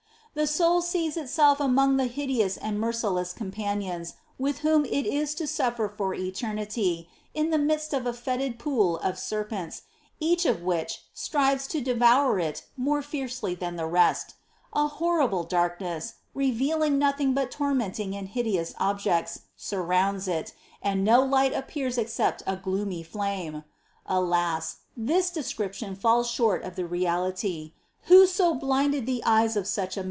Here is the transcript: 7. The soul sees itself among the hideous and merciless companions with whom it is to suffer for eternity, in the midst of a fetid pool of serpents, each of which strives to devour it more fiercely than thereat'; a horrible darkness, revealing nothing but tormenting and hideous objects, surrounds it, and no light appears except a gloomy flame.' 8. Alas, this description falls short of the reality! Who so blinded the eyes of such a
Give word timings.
7. 0.33 0.43
The 0.43 0.47
soul 0.47 0.81
sees 0.81 1.17
itself 1.17 1.59
among 1.59 1.97
the 1.97 2.05
hideous 2.07 2.55
and 2.55 2.79
merciless 2.79 3.33
companions 3.33 4.13
with 4.39 4.59
whom 4.59 4.85
it 4.85 5.05
is 5.05 5.35
to 5.35 5.45
suffer 5.45 5.89
for 5.89 6.13
eternity, 6.13 7.09
in 7.33 7.49
the 7.49 7.57
midst 7.57 7.91
of 7.93 8.05
a 8.05 8.13
fetid 8.13 8.57
pool 8.57 8.95
of 8.99 9.19
serpents, 9.19 9.81
each 10.21 10.45
of 10.45 10.61
which 10.61 11.01
strives 11.13 11.67
to 11.67 11.81
devour 11.81 12.39
it 12.39 12.63
more 12.77 13.01
fiercely 13.01 13.55
than 13.55 13.75
thereat'; 13.75 14.33
a 14.71 14.87
horrible 14.87 15.43
darkness, 15.43 16.13
revealing 16.33 16.97
nothing 16.97 17.33
but 17.33 17.51
tormenting 17.51 18.15
and 18.15 18.29
hideous 18.29 18.73
objects, 18.79 19.41
surrounds 19.57 20.29
it, 20.29 20.53
and 20.81 21.03
no 21.03 21.21
light 21.21 21.53
appears 21.53 21.97
except 21.97 22.41
a 22.47 22.55
gloomy 22.55 23.03
flame.' 23.03 23.57
8. 24.09 24.15
Alas, 24.15 24.77
this 24.95 25.29
description 25.29 25.93
falls 25.93 26.29
short 26.31 26.63
of 26.63 26.77
the 26.77 26.85
reality! 26.85 27.73
Who 28.03 28.25
so 28.25 28.53
blinded 28.55 29.05
the 29.05 29.21
eyes 29.25 29.57
of 29.57 29.67
such 29.67 29.97
a 29.97 29.99